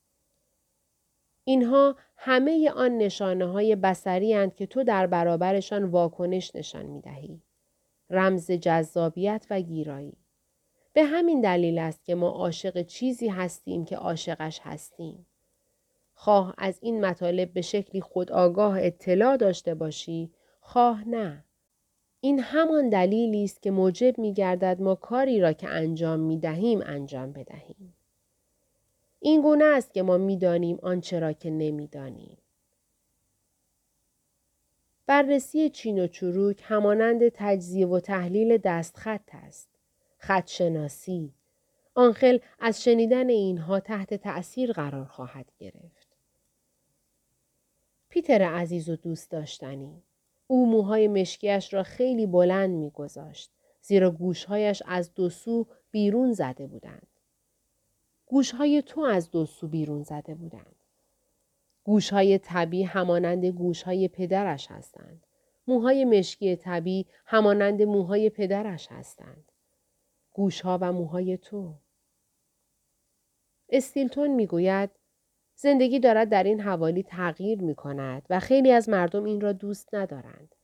اینها 1.43 1.95
همه 2.17 2.71
آن 2.71 2.97
نشانه 2.97 3.45
های 3.45 3.75
بسری 3.75 4.33
هند 4.33 4.55
که 4.55 4.65
تو 4.65 4.83
در 4.83 5.07
برابرشان 5.07 5.83
واکنش 5.83 6.55
نشان 6.55 6.85
می 6.85 7.01
دهی. 7.01 7.41
رمز 8.09 8.51
جذابیت 8.51 9.45
و 9.49 9.61
گیرایی. 9.61 10.17
به 10.97 11.03
همین 11.03 11.41
دلیل 11.41 11.77
است 11.77 12.05
که 12.05 12.15
ما 12.15 12.29
عاشق 12.29 12.81
چیزی 12.81 13.27
هستیم 13.27 13.85
که 13.85 13.95
عاشقش 13.95 14.59
هستیم. 14.63 15.25
خواه 16.13 16.53
از 16.57 16.79
این 16.81 17.05
مطالب 17.05 17.53
به 17.53 17.61
شکلی 17.61 18.01
خودآگاه 18.01 18.77
اطلاع 18.81 19.37
داشته 19.37 19.75
باشی، 19.75 20.31
خواه 20.61 21.07
نه. 21.07 21.45
این 22.21 22.39
همان 22.39 22.89
دلیلی 22.89 23.43
است 23.43 23.61
که 23.61 23.71
موجب 23.71 24.17
می 24.17 24.33
گردد 24.33 24.81
ما 24.81 24.95
کاری 24.95 25.39
را 25.39 25.53
که 25.53 25.67
انجام 25.69 26.19
می 26.19 26.37
دهیم 26.37 26.81
انجام 26.85 27.31
بدهیم. 27.31 27.93
این 29.19 29.41
گونه 29.41 29.65
است 29.65 29.93
که 29.93 30.03
ما 30.03 30.17
می 30.17 30.37
دانیم 30.37 30.79
آنچه 30.81 31.19
را 31.19 31.33
که 31.33 31.49
نمی 31.49 31.87
دانیم. 31.87 32.37
بررسی 35.05 35.69
چین 35.69 35.99
و 35.99 36.07
چروک 36.07 36.61
همانند 36.63 37.29
تجزیه 37.29 37.87
و 37.87 37.99
تحلیل 37.99 38.57
دستخط 38.57 39.29
است. 39.33 39.76
خطشناسی. 40.27 41.33
آنخل 41.95 42.39
از 42.59 42.83
شنیدن 42.83 43.29
اینها 43.29 43.79
تحت 43.79 44.13
تأثیر 44.13 44.71
قرار 44.71 45.05
خواهد 45.05 45.51
گرفت. 45.59 46.07
پیتر 48.09 48.41
عزیز 48.41 48.89
و 48.89 48.95
دوست 48.95 49.31
داشتنی. 49.31 50.03
او 50.47 50.69
موهای 50.69 51.07
مشکیش 51.07 51.73
را 51.73 51.83
خیلی 51.83 52.25
بلند 52.25 52.69
میگذاشت 52.69 53.51
زیرا 53.81 54.11
گوشهایش 54.11 54.83
از 54.85 55.13
دو 55.13 55.29
سو 55.29 55.67
بیرون 55.91 56.33
زده 56.33 56.67
بودند. 56.67 57.07
گوشهای 58.25 58.81
تو 58.81 59.01
از 59.01 59.31
دو 59.31 59.45
سو 59.45 59.67
بیرون 59.67 60.03
زده 60.03 60.35
بودند. 60.35 60.75
گوشهای 61.83 62.37
طبی 62.37 62.83
همانند 62.83 63.45
گوشهای 63.45 64.07
پدرش 64.07 64.67
هستند. 64.71 65.23
موهای 65.67 66.05
مشکی 66.05 66.55
طبی 66.55 67.05
همانند 67.25 67.81
موهای 67.81 68.29
پدرش 68.29 68.87
هستند. 68.91 69.51
گوشها 70.37 70.77
و 70.81 70.91
موهای 70.91 71.37
تو. 71.37 71.73
استیلتون 73.69 74.27
می‌گوید 74.27 74.89
زندگی 75.55 75.99
دارد 75.99 76.29
در 76.29 76.43
این 76.43 76.59
حوالی 76.59 77.03
تغییر 77.03 77.61
می 77.61 77.75
کند 77.75 78.25
و 78.29 78.39
خیلی 78.39 78.71
از 78.71 78.89
مردم 78.89 79.23
این 79.23 79.41
را 79.41 79.51
دوست 79.51 79.95
ندارند. 79.95 80.55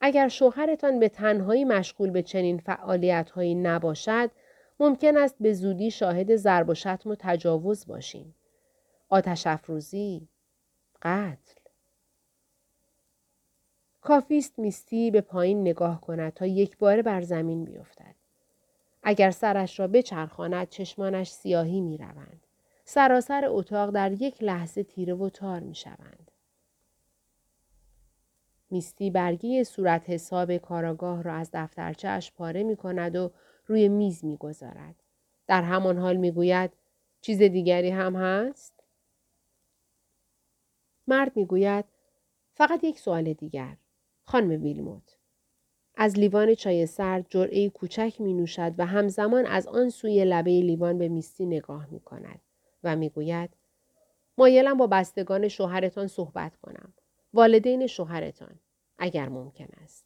اگر 0.00 0.28
شوهرتان 0.28 1.00
به 1.00 1.08
تنهایی 1.08 1.64
مشغول 1.64 2.10
به 2.10 2.22
چنین 2.22 2.58
فعالیت 2.58 3.30
هایی 3.30 3.54
نباشد، 3.54 4.30
ممکن 4.80 5.16
است 5.16 5.36
به 5.40 5.52
زودی 5.52 5.90
شاهد 5.90 6.36
ضرب 6.36 6.68
و 6.68 6.74
شتم 6.74 7.10
و 7.10 7.16
تجاوز 7.18 7.86
باشیم. 7.86 8.34
آتش 9.08 9.46
افروزی، 9.46 10.28
قتل. 11.02 11.60
کافیست 14.00 14.58
میستی 14.58 15.10
به 15.10 15.20
پایین 15.20 15.60
نگاه 15.60 16.00
کند 16.00 16.34
تا 16.34 16.46
یک 16.46 16.78
بار 16.78 17.02
بر 17.02 17.20
زمین 17.20 17.64
بیفتد. 17.64 18.17
اگر 19.08 19.30
سرش 19.30 19.80
را 19.80 19.88
بچرخاند 19.88 20.68
چشمانش 20.68 21.30
سیاهی 21.30 21.80
می 21.80 21.98
روند. 21.98 22.46
سراسر 22.84 23.44
اتاق 23.46 23.90
در 23.90 24.12
یک 24.12 24.42
لحظه 24.42 24.82
تیره 24.82 25.14
و 25.14 25.28
تار 25.28 25.60
می 25.60 25.74
شوند. 25.74 26.30
میستی 28.70 29.10
برگی 29.10 29.64
صورت 29.64 30.10
حساب 30.10 30.56
کاراگاه 30.56 31.22
را 31.22 31.34
از 31.34 31.50
دفترچهش 31.52 32.32
پاره 32.32 32.62
می 32.62 32.76
کند 32.76 33.16
و 33.16 33.30
روی 33.66 33.88
میز 33.88 34.24
می 34.24 34.36
گذارد. 34.36 34.94
در 35.46 35.62
همان 35.62 35.98
حال 35.98 36.16
می 36.16 36.30
گوید 36.30 36.70
چیز 37.20 37.42
دیگری 37.42 37.90
هم 37.90 38.16
هست؟ 38.16 38.84
مرد 41.06 41.36
می 41.36 41.46
گوید 41.46 41.84
فقط 42.54 42.84
یک 42.84 42.98
سوال 42.98 43.32
دیگر. 43.32 43.76
خانم 44.24 44.62
ویلموت. 44.62 45.17
از 46.00 46.18
لیوان 46.18 46.54
چای 46.54 46.86
سرد 46.86 47.26
جرعه 47.28 47.68
کوچک 47.68 48.16
می 48.18 48.34
نوشد 48.34 48.74
و 48.78 48.86
همزمان 48.86 49.46
از 49.46 49.66
آن 49.66 49.90
سوی 49.90 50.24
لبه 50.24 50.50
لیوان 50.50 50.98
به 50.98 51.08
میستی 51.08 51.46
نگاه 51.46 51.86
می 51.90 52.00
کند. 52.00 52.40
و 52.84 52.96
می‌گوید 52.96 53.50
مایلم 54.38 54.76
با 54.76 54.86
بستگان 54.86 55.48
شوهرتان 55.48 56.06
صحبت 56.06 56.56
کنم. 56.56 56.94
والدین 57.34 57.86
شوهرتان. 57.86 58.60
اگر 58.98 59.28
ممکن 59.28 59.68
است. 59.82 60.04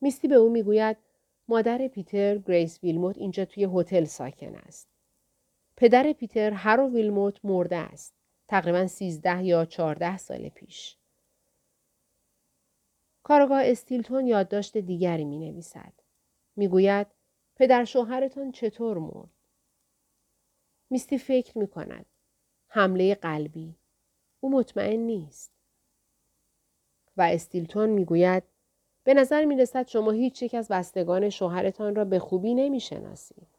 میستی 0.00 0.28
به 0.28 0.34
او 0.34 0.50
می‌گوید 0.50 0.96
مادر 1.48 1.88
پیتر 1.88 2.38
گریس 2.38 2.78
ویلموت 2.82 3.18
اینجا 3.18 3.44
توی 3.44 3.68
هتل 3.74 4.04
ساکن 4.04 4.54
است. 4.54 4.88
پدر 5.76 6.12
پیتر 6.12 6.50
هرو 6.50 6.88
ویلموت 6.88 7.44
مرده 7.44 7.76
است. 7.76 8.14
تقریبا 8.48 8.86
سیزده 8.86 9.44
یا 9.44 9.64
چهارده 9.64 10.16
سال 10.16 10.48
پیش. 10.48 10.96
کارگاه 13.26 13.62
استیلتون 13.64 14.26
یادداشت 14.26 14.76
دیگری 14.76 15.24
می 15.24 15.38
نویسد. 15.38 15.92
می 16.56 16.68
گوید 16.68 17.06
پدر 17.56 17.84
شوهرتان 17.84 18.52
چطور 18.52 18.98
مرد؟ 18.98 19.30
میستی 20.90 21.18
فکر 21.18 21.58
می 21.58 21.66
کند. 21.66 22.06
حمله 22.68 23.14
قلبی. 23.14 23.74
او 24.40 24.52
مطمئن 24.52 25.00
نیست. 25.00 25.52
و 27.16 27.22
استیلتون 27.22 27.88
می‌گوید 27.88 28.42
به 29.04 29.14
نظر 29.14 29.44
می 29.44 29.56
رسد 29.56 29.88
شما 29.88 30.10
هیچ 30.10 30.42
یک 30.42 30.54
از 30.54 30.68
بستگان 30.68 31.30
شوهرتان 31.30 31.94
را 31.94 32.04
به 32.04 32.18
خوبی 32.18 32.54
نمی 32.54 32.80
شناسید. 32.80 33.58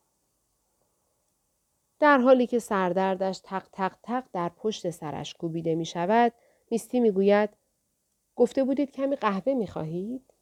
در 2.00 2.18
حالی 2.18 2.48
که 2.48 2.60
سردردش 2.60 3.40
تق 3.44 3.68
تق 3.72 3.96
تق 4.04 4.24
در 4.34 4.50
پشت 4.50 4.90
سرش 4.90 5.34
کوبیده 5.34 5.76
می 5.76 5.86
شود، 5.86 6.34
میستی 6.72 7.00
می 7.00 7.12
گوید 7.12 7.57
گفته 8.38 8.64
بودید 8.64 8.92
کمی 8.92 9.16
قهوه 9.16 9.54
می 9.54 9.68
خواهید؟ 9.68 10.34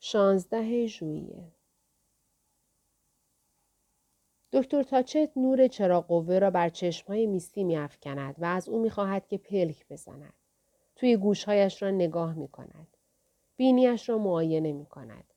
شانزده 0.00 0.86
ژوئیه 0.86 1.52
دکتر 4.52 4.82
تاچت 4.82 5.30
نور 5.36 5.68
چراغ 5.68 6.06
قوه 6.06 6.38
را 6.38 6.50
بر 6.50 6.68
چشمهای 6.68 7.26
میستی 7.26 7.64
میافکند 7.64 8.34
و 8.38 8.44
از 8.44 8.68
او 8.68 8.82
می‌خواهد 8.82 9.26
که 9.26 9.38
پلک 9.38 9.88
بزند. 9.88 10.34
توی 10.96 11.16
گوشهایش 11.16 11.82
را 11.82 11.90
نگاه 11.90 12.34
می 12.34 12.48
کند. 12.48 12.96
بینیش 13.56 14.08
را 14.08 14.18
معاینه 14.18 14.72
می 14.72 14.86
کند. 14.86 15.34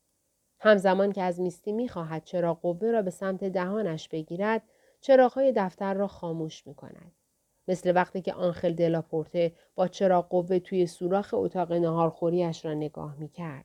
همزمان 0.60 1.12
که 1.12 1.22
از 1.22 1.40
میستی 1.40 1.72
می‌خواهد 1.72 2.24
چراغ 2.24 2.60
قوه 2.60 2.90
را 2.90 3.02
به 3.02 3.10
سمت 3.10 3.44
دهانش 3.44 4.08
بگیرد، 4.08 4.62
چراغهای 5.00 5.52
دفتر 5.56 5.94
را 5.94 6.08
خاموش 6.08 6.66
می 6.66 6.74
کند. 6.74 7.12
مثل 7.68 7.92
وقتی 7.94 8.20
که 8.20 8.32
آنخل 8.32 8.72
دلاپورته 8.72 9.52
با 9.74 9.88
چراغ 9.88 10.28
قوه 10.28 10.58
توی 10.58 10.86
سوراخ 10.86 11.34
اتاق 11.34 11.72
نهارخوریش 11.72 12.64
را 12.64 12.74
نگاه 12.74 13.16
می 13.18 13.28
کرد. 13.28 13.64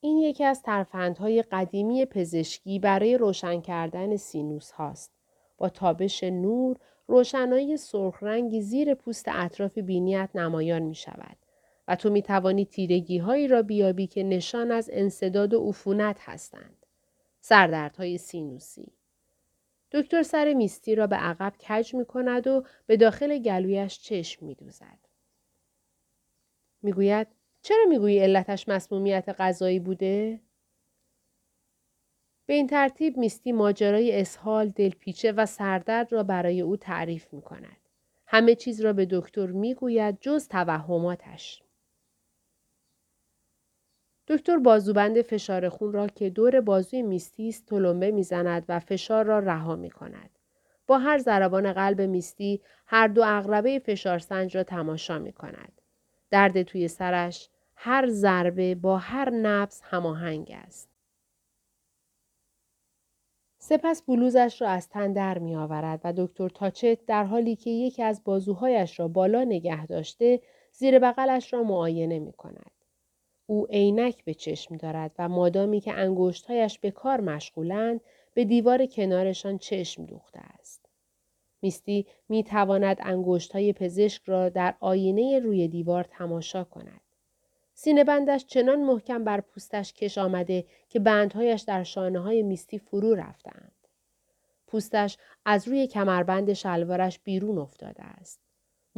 این 0.00 0.18
یکی 0.18 0.44
از 0.44 0.62
ترفندهای 0.62 1.42
قدیمی 1.42 2.04
پزشکی 2.04 2.78
برای 2.78 3.18
روشن 3.18 3.60
کردن 3.60 4.16
سینوس 4.16 4.70
هاست. 4.70 5.12
با 5.58 5.68
تابش 5.68 6.24
نور، 6.24 6.76
روشنایی 7.06 7.76
سرخ 7.76 8.22
رنگی 8.22 8.62
زیر 8.62 8.94
پوست 8.94 9.24
اطراف 9.28 9.78
بینیت 9.78 10.30
نمایان 10.34 10.82
می 10.82 10.94
شود 10.94 11.36
و 11.88 11.96
تو 11.96 12.10
می 12.10 12.22
توانی 12.22 12.64
تیرگی 12.64 13.18
هایی 13.18 13.48
را 13.48 13.62
بیابی 13.62 14.06
که 14.06 14.22
نشان 14.22 14.70
از 14.70 14.90
انصداد 14.92 15.54
و 15.54 15.68
عفونت 15.68 16.16
هستند. 16.20 16.86
سردردهای 17.40 18.18
سینوسی. 18.18 18.97
دکتر 19.92 20.22
سر 20.22 20.54
میستی 20.54 20.94
را 20.94 21.06
به 21.06 21.16
عقب 21.16 21.52
کج 21.56 21.94
می 21.94 22.04
کند 22.04 22.46
و 22.46 22.64
به 22.86 22.96
داخل 22.96 23.38
گلویش 23.38 24.00
چشم 24.00 24.46
می 24.46 24.54
دوزد. 24.54 24.98
می 26.82 26.92
گوید 26.92 27.26
چرا 27.62 27.84
می‌گویی 27.88 28.18
علتش 28.18 28.68
مسمومیت 28.68 29.28
غذایی 29.38 29.78
بوده؟ 29.78 30.40
به 32.46 32.54
این 32.54 32.66
ترتیب 32.66 33.16
میستی 33.16 33.52
ماجرای 33.52 34.20
اسهال، 34.20 34.68
دلپیچه 34.68 35.32
و 35.32 35.46
سردرد 35.46 36.12
را 36.12 36.22
برای 36.22 36.60
او 36.60 36.76
تعریف 36.76 37.32
می 37.32 37.42
کند. 37.42 37.76
همه 38.26 38.54
چیز 38.54 38.80
را 38.80 38.92
به 38.92 39.06
دکتر 39.10 39.46
می‌گوید 39.46 40.18
جز 40.20 40.48
توهماتش. 40.48 41.62
دکتر 44.30 44.58
بازوبند 44.58 45.22
فشار 45.22 45.68
خون 45.68 45.92
را 45.92 46.06
که 46.06 46.30
دور 46.30 46.60
بازوی 46.60 47.02
میستی 47.02 47.48
است 47.48 47.66
تلمبه 47.66 48.10
می‌زند 48.10 48.64
و 48.68 48.78
فشار 48.78 49.24
را 49.24 49.38
رها 49.38 49.76
می 49.76 49.90
کند. 49.90 50.30
با 50.86 50.98
هر 50.98 51.18
ضربان 51.18 51.72
قلب 51.72 52.00
میستی 52.00 52.60
هر 52.86 53.08
دو 53.08 53.22
اغربه 53.26 53.78
فشارسنج 53.78 54.56
را 54.56 54.62
تماشا 54.62 55.18
می 55.18 55.32
کند. 55.32 55.72
درد 56.30 56.62
توی 56.62 56.88
سرش 56.88 57.48
هر 57.76 58.06
ضربه 58.08 58.74
با 58.74 58.98
هر 58.98 59.30
نبز 59.30 59.80
هماهنگ 59.80 60.50
است. 60.54 60.88
سپس 63.58 64.02
بلوزش 64.02 64.62
را 64.62 64.68
از 64.68 64.88
تن 64.88 65.12
در 65.12 65.38
می 65.38 65.56
آورد 65.56 66.00
و 66.04 66.12
دکتر 66.16 66.48
تاچت 66.48 66.98
در 67.06 67.24
حالی 67.24 67.56
که 67.56 67.70
یکی 67.70 68.02
از 68.02 68.24
بازوهایش 68.24 69.00
را 69.00 69.08
بالا 69.08 69.44
نگه 69.44 69.86
داشته 69.86 70.40
زیر 70.72 70.98
بغلش 70.98 71.52
را 71.52 71.62
معاینه 71.62 72.18
می 72.18 72.32
کند. 72.32 72.77
او 73.50 73.66
عینک 73.66 74.24
به 74.24 74.34
چشم 74.34 74.76
دارد 74.76 75.12
و 75.18 75.28
مادامی 75.28 75.80
که 75.80 75.92
انگشتهایش 75.92 76.78
به 76.78 76.90
کار 76.90 77.20
مشغولند 77.20 78.00
به 78.34 78.44
دیوار 78.44 78.86
کنارشان 78.86 79.58
چشم 79.58 80.04
دوخته 80.04 80.40
است. 80.40 80.86
میستی 81.62 82.06
می 82.28 82.44
تواند 82.44 82.98
پزشک 83.72 84.22
را 84.26 84.48
در 84.48 84.74
آینه 84.80 85.38
روی 85.38 85.68
دیوار 85.68 86.04
تماشا 86.04 86.64
کند. 86.64 87.00
سینه 87.74 88.04
بندش 88.04 88.46
چنان 88.46 88.82
محکم 88.82 89.24
بر 89.24 89.40
پوستش 89.40 89.92
کش 89.92 90.18
آمده 90.18 90.64
که 90.88 90.98
بندهایش 90.98 91.62
در 91.62 91.82
شانه 91.82 92.20
های 92.20 92.42
میستی 92.42 92.78
فرو 92.78 93.14
رفتند. 93.14 93.72
پوستش 94.66 95.18
از 95.44 95.68
روی 95.68 95.86
کمربند 95.86 96.52
شلوارش 96.52 97.18
بیرون 97.18 97.58
افتاده 97.58 98.02
است. 98.02 98.47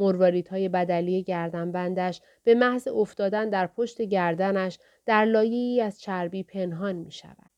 مرواریت 0.01 0.47
های 0.47 0.69
بدلی 0.69 1.23
گردنبندش 1.23 2.21
به 2.43 2.55
محض 2.55 2.87
افتادن 2.87 3.49
در 3.49 3.67
پشت 3.67 4.01
گردنش 4.01 4.79
در 5.05 5.25
لایه‌ای 5.25 5.81
از 5.81 5.99
چربی 5.99 6.43
پنهان 6.43 6.95
می 6.95 7.11
شود. 7.11 7.51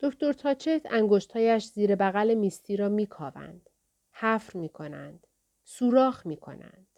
دکتر 0.00 0.32
تاچت 0.32 0.86
انگشتهایش 0.90 1.66
زیر 1.66 1.94
بغل 1.94 2.34
میستی 2.34 2.76
را 2.76 2.88
می 2.88 3.06
کاوند. 3.06 3.70
حفر 4.12 4.58
می 4.58 4.68
کنند. 4.68 5.26
سوراخ 5.64 6.26
می 6.26 6.36
کنند. 6.36 6.95